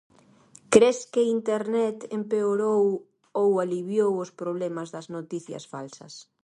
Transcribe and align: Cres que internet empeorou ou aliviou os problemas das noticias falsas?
Cres 0.73 0.99
que 1.13 1.21
internet 1.37 1.97
empeorou 2.19 2.85
ou 3.41 3.49
aliviou 3.63 4.11
os 4.23 4.31
problemas 4.41 4.87
das 4.95 5.07
noticias 5.15 5.63
falsas? 5.73 6.13